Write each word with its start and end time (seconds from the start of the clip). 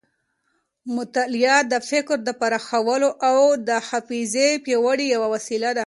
مطالعه 0.97 1.57
د 1.71 1.75
فکر 1.89 2.17
د 2.23 2.29
پراخولو 2.41 3.09
او 3.27 3.37
حافظې 3.89 4.49
د 4.57 4.61
پیاوړتیا 4.65 5.07
یوه 5.15 5.27
وسیله 5.35 5.69
ده. 5.75 5.79